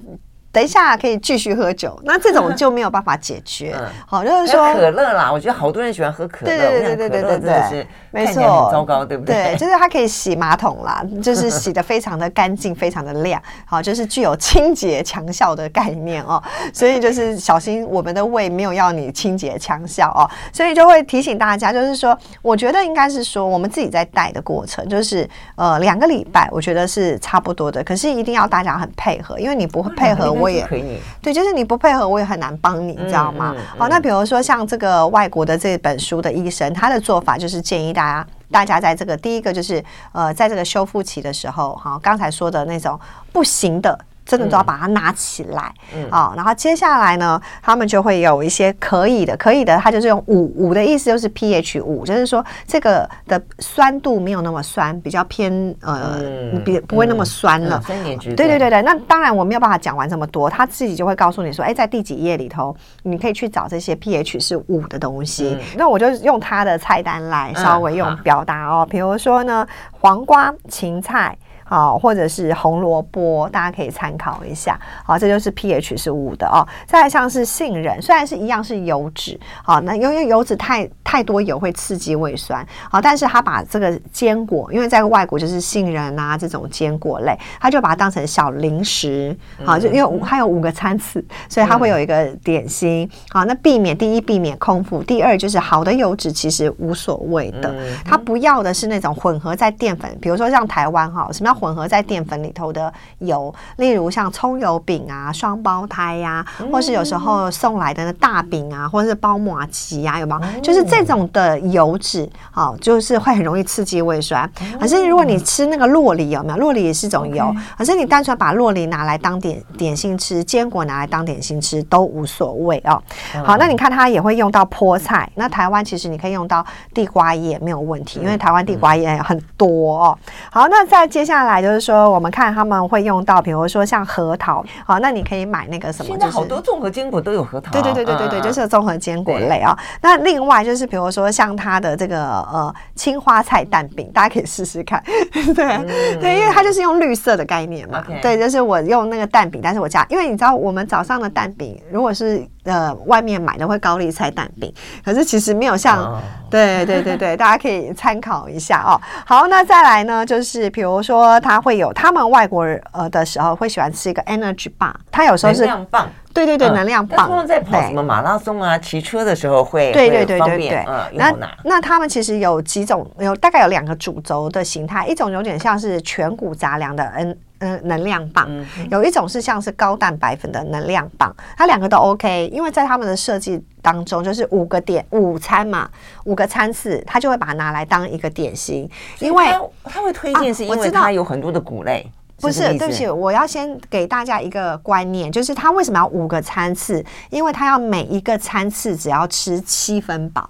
[0.58, 3.76] 等一下可以继续喝酒， 那这种就没有办法解决。
[4.04, 9.36] 好，就是说可乐啦，我觉得好多人喜欢喝可乐，对对对对对对对，没错，很糟糕，对不对？
[9.36, 16.42] 对，就是它可以洗马桶啦， 就是洗的非常的干净，非常的亮，好，就是具有清洁强效的概念哦。
[16.72, 30.98] 所以就是小心我们的胃没有要你清洁强效哦，所以就会提醒大家，就是说，我觉得应该是说我们自己在带的过程，就是呃两个礼拜，我觉得是差不多的，可是一定要大家很配合，因为你不配合，我也可以。
[31.22, 33.54] 对，就是你不配合，我也很难帮你，你知道吗？
[33.76, 42.98] 好，那比如说像这个外国的这本书的医生，他的做法就是建议大家，大家在这个第一个就是呃，在这个修复期的时候，哈，刚才说的那种
[43.32, 43.98] 不行的。
[44.28, 45.72] 真的都要把它拿起来，
[46.10, 56.18] 啊、然后接下来呢，他们就会有一些可以的，可以的，它就是用五五的意思，就是 pH 五，就是说这个的酸度没有那么酸，比较偏呃，
[56.62, 57.82] 比、嗯、不会那么酸了。
[57.86, 65.56] 对对对对，那当然我没有办法讲完这么多，他自己就会告诉你说，哎，在第几页里头，你可以去找这些 pH 是五的东西。
[65.58, 71.34] 嗯、那我就用他的菜单来稍微用表达哦，比如说呢，黄瓜、芹菜。
[71.68, 74.80] 好，或者是红萝卜，大家可以参考一下。
[75.04, 76.66] 好，这就是 pH 是五的哦。
[76.86, 93.06] 再来像是杏仁，虽然是一样是油脂，好，那因为油脂太太多油会刺激胃酸，好，但是他把这个坚果，因为在外国就是杏仁啊这种坚果类，他就把它当成小零食，好，就因为它有五个餐次，所以它会有一个点心。
[93.28, 97.74] 好，那避免第一避免空腹，第二就是好的油脂其实无所谓的，
[98.06, 101.57] 它不要的是那种混合在淀粉，比如说像台湾哈，什么样？
[101.58, 110.60] 混合在淀粉里头的油，例如像葱油饼啊、双胞胎呀、啊，或是有时候送来的大饼啊，或者是包麻糬呀，有没有？
[110.60, 114.48] 就是这种的油脂，好，就是会很容易刺激胃酸。
[114.78, 116.58] 可是如果你吃那个洛梨，有没有？
[116.58, 123.02] 洛梨也是种油，可是你单纯把洛梨拿来当点点心吃，坚果拿来当点心吃都无所谓哦。
[123.44, 130.18] 好，那你看它也会用到菠菜，那台湾其实你可以用到地瓜叶没有问题，因为台湾地瓜叶很多哦。
[130.50, 131.47] 好，那再接下来。
[131.48, 139.76] 来就是说，我们看他们会用到，比如说像核桃，好，那你可以买那个什么，现在好多综合坚果都有核桃，对对对对对对，就是综合坚果类啊。
[140.00, 152.46] 那另外就是比如说像它的这个呃青花菜蛋饼，大家可以试试看， 对对，因为它就是用绿色的概念嘛，对，就是我用那个蛋饼，但是我加，因为你知道我们早上的蛋饼如果是。
[152.68, 156.20] 呃，外面买的会高丽菜蛋饼，可是其实没有像，oh.
[156.50, 159.00] 对对对对， 大家可以参考一下哦。
[159.24, 167.26] 好，那再来呢，就是比如说他会有他们外国人呃的时候会喜欢吃一个 energy bar，他有时候是能量棒，对对对，能量棒。
[167.28, 170.84] 他们在跑什么马拉松啊、骑车的时候会，对对对对对对。
[170.86, 177.36] 嗯，那那他们其实有几种，有大概有两个主轴的形态，一种有点像是全谷杂粮的 N。
[177.60, 185.90] 嗯，能量棒、嗯、有一种是像是高蛋白粉的能量棒，它两个都 OK，因为在他们的设计当中，就是五个点午餐嘛，
[186.24, 188.88] 五个餐次，他就会把它拿来当一个点心，
[189.18, 189.46] 因为
[189.82, 197.04] 他会推荐是因为它有很多的谷类，啊、不是，对不起，我要先给大家一个观念，就是他为什么要五个餐次？
[197.30, 200.48] 因为他要每一个餐次只要吃七分饱。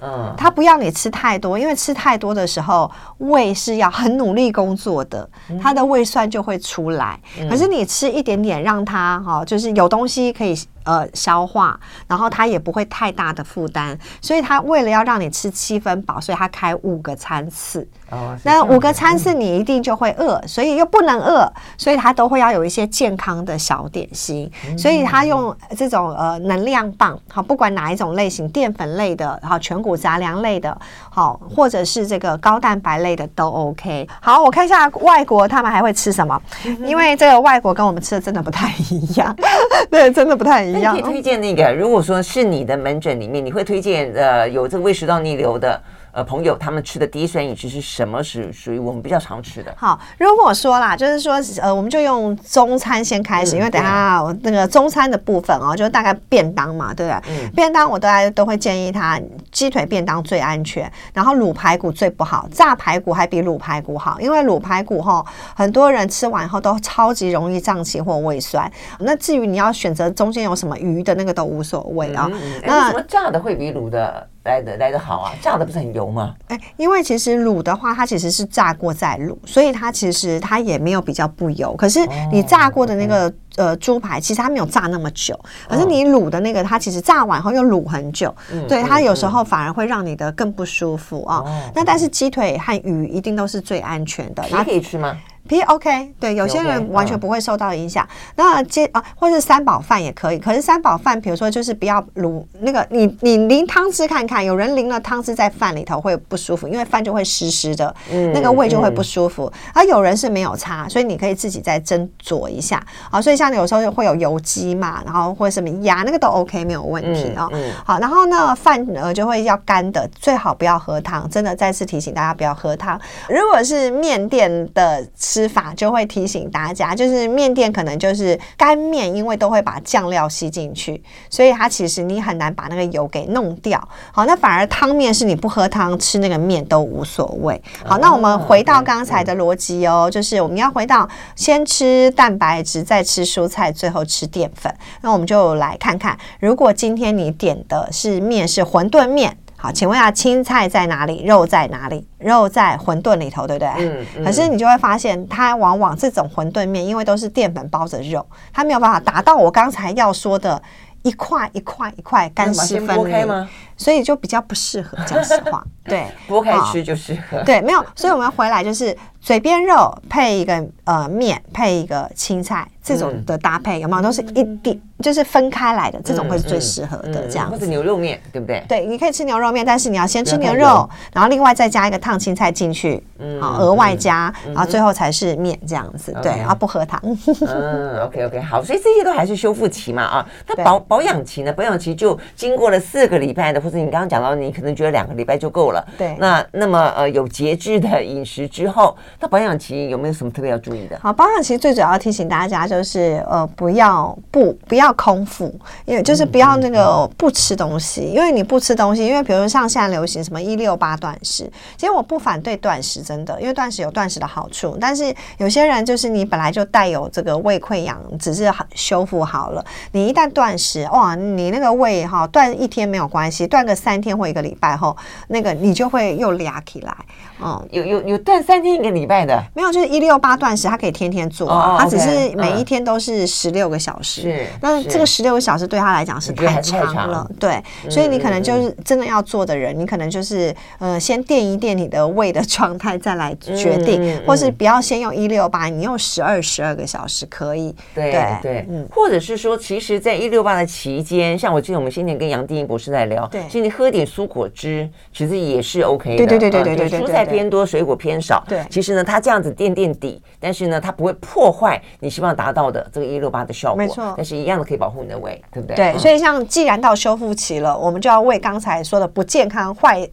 [0.00, 5.28] 嗯，他不要你吃太多，因为吃太多的时候，胃是要很努力工作的，
[5.60, 7.18] 他的胃酸就会出来。
[7.50, 10.56] 可是你吃一点点，让他哈，就是有东西可以。
[10.88, 17.86] 呃，消化，然后它也不会太大的负担，所以它为了要让你吃七分饱，所以它开五个餐次。
[18.08, 24.50] 哦，那五个餐次你一定就会饿，所以又不能饿，所以它都会要有一些健康的小点心。
[24.78, 30.74] 所以它用这种呃能量棒，好，不管哪一种类型，淀粉类的，好，全谷杂粮类的，
[31.10, 34.08] 好，或者是这个高蛋白类的都 OK。
[34.22, 36.40] 好，我看一下外国他们还会吃什么，
[36.86, 39.36] 因为这个外国跟我们吃的真的不太一样，
[39.90, 40.77] 对，真的不太一样。
[40.78, 45.80] 你可以推荐那个，如果说是你的门诊里面，你会推荐呃有这个胃食道逆流的。
[46.12, 48.22] 呃，朋友，他们吃的低酸饮食是什么？
[48.22, 49.72] 是属于我们比较常吃的。
[49.76, 57.22] 好，如果说啦，就是说，呃，我们就用中餐先开始，嗯、因为等下那个中餐的部分哦，就大概便当嘛，对不对？
[57.30, 59.20] 嗯、便当我大家都会建议他，
[59.52, 68.70] 鸡腿便当最安全，然后卤排骨最不好，炸排骨还比卤排骨好，因为卤排骨哈，很多人吃完以后都超级容易胀气或胃酸。
[69.00, 72.28] 那至于你要选择中间有什么鱼的那个都无所谓啊。
[72.32, 74.28] 嗯嗯、那什么炸的会比卤的？
[74.48, 76.34] 来的来的好啊，炸的不是很油吗？
[76.48, 81.76] 哎，因为其实卤的话，它其实是炸过再卤，所以它其实它也没有比较不油。
[81.76, 82.00] 可是
[82.32, 85.38] 你炸过的那个、哦、呃猪排，其实它没有炸那么久。
[85.68, 91.36] 可是你卤的那个，它其实炸完后又卤很久，嗯、对它有时候反而会让你的更不舒服啊。
[91.44, 94.42] 哦、那但是鸡腿和鱼一定都是最安全的。
[94.50, 95.14] 它可以吃吗？
[95.48, 98.06] 皮 OK，对，有些人完全不会受到影响。
[98.36, 100.38] 那接啊，或是三宝饭也可以。
[100.38, 107.94] 可是三宝饭，比如说就是不要卤那个，你你淋汤汁看看，有人淋了汤汁在饭里头会不舒服，因为饭就会湿湿的，
[108.34, 109.50] 那个胃就会不舒服。
[109.72, 113.20] 而有人是没有擦，所以你可以自己再斟酌一下啊。
[113.20, 117.48] 所以像有时候会有油鸡嘛，然后或者什么鸭，那个都 OK，没有问题啊。
[117.84, 121.28] 好，然后呢，饭呃就会要干的，最好不要喝汤。
[121.30, 123.00] 真的再次提醒大家不要喝汤。
[123.28, 125.06] 如果是面店的。
[125.18, 133.78] 吃法就会提醒大家，就是面店可能就是干面，因为都会把酱料吸进去，所以它其实你很难把那个油给弄掉。
[134.10, 137.62] 好，那反而汤面是你不喝汤吃那个面都无所谓。
[137.84, 144.74] 好，那我们回到刚才的逻辑哦，就是我们要回到先吃蛋白质，再吃蔬菜，最后吃淀粉。
[145.02, 149.36] 那我们就来看看，如果今天你点的是面是馄饨面。
[149.60, 151.24] 好，请问一下，青菜在哪里？
[151.24, 152.06] 肉在哪里？
[152.18, 153.68] 肉在馄饨里头，对不对？
[153.78, 154.06] 嗯。
[154.18, 160.62] 嗯，可是你就会发现，它往往这种馄饨面，因为都是淀粉包着肉，它没有办法达到我刚才要说的
[161.02, 164.96] 一块一块一块干湿分离，所以就比较不适合。
[165.04, 167.42] 讲实话，对， 剥开吃就适合。
[167.42, 167.84] 对，没有。
[167.96, 168.96] 所以我们回来就是
[169.28, 172.66] 嘴边肉配一个呃面，配一个青菜。
[172.82, 177.28] 这种的搭配有没有都是一点，就是分开来的，这种会是最适合的。
[177.28, 178.64] 这样或者牛肉面，对不对？
[178.66, 183.04] 对，你可以吃牛肉面，但是你要先吃牛肉，然后另外再加一个烫青菜进去，
[183.38, 186.16] 好，额外加，然后最后才是面这样子。
[186.22, 186.98] 对，然后不喝汤。
[187.46, 190.26] 嗯， OK OK，好，所以这些都还是修复期嘛啊。
[190.46, 191.52] 那保保养期呢？
[191.52, 195.86] 保养期就经过了四个礼拜的，或者你刚刚讲到，你可能觉得两个礼拜就够了。
[195.98, 196.16] 对。
[196.18, 200.98] 那那么呃，有节制的饮食之后，那保养期有没有什么特别要注意的？
[201.02, 202.82] 好，保养期最主要提醒大家就。
[202.88, 205.54] 是呃，不要不不要空腹，
[205.84, 219.62] 因为就是不要那个不吃东西，因为你不吃东西，因为比如说像现在流行什么一六八断食，其实我不反对断食，真的，因为断食有断食的好处，但是有些人就是你本来就带有这个胃溃疡，只是修复好了，
[219.92, 224.96] 你一旦断食，哇，你那个胃哈断一天没有关系，断个三天或一个礼拜后，
[225.26, 226.96] 那个你就会又俩起来，
[227.42, 232.68] 嗯，有有有断三天一个礼拜的，没有，就是一六八断食，它可以天天做，它只是每一。
[232.68, 262.58] 天都是十六个小时，是那这个十六个小时对他来讲是太长了，对，所以你可能就是真的要做的人，你可能就是呃先垫一垫你的胃的状态，再来决定，或是不要先用一六八，你用十二十二个小时可以，对对，嗯，或者是说，其实，在一六八的期间，像我记得我们先前跟杨定一博士在聊，对，其实你喝点蔬果汁，其实也是 OK 的，对对对对对对，蔬菜偏多，水果偏少，对，其实呢，它这样子垫垫底，但是呢，它不会破坏你希望达到。
[262.58, 265.76] 到的这个一六八的效果，没错，但是一样的可以保护你的胃，对不对？
[265.76, 270.04] 对，所以像既然到修复期了，我们就要为刚才说的不健康、坏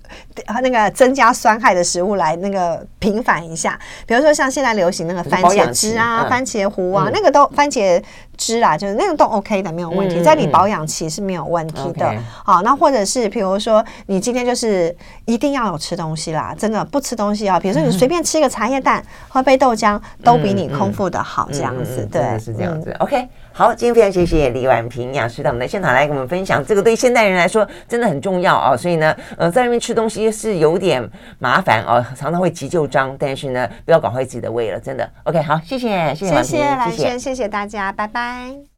[0.61, 3.79] 那个增加酸害的食物来那个平反一下。
[4.05, 7.99] 比如说像现在流行那个番茄汁啊、番茄糊啊，那个都番茄
[8.37, 12.13] 汁啦，就是那个都 OK 的，没有问题，在你保养期是没有问题的。
[12.43, 22.39] 好，那或者是比如说你今天就是一定要有吃东西啦，真的不吃东西啊，比如说你 随便吃一个茶叶蛋、喝杯豆浆，都比你空腹的好，这样子对。
[22.39, 23.27] 是这样子、嗯、，OK，
[23.57, 31.01] 好，今天非常谢谢李婉平营养师到我们的现场来跟我们分享，这个对现代人来说真的很重要哦，所以呢，呃，在外面吃东西是有点
[31.39, 38.65] 麻烦哦，常常会急救章，但是呢，不要搞坏自己的胃了，真的，OK，好，谢谢，谢谢婉平，谢谢，谢谢，谢谢大家，拜拜。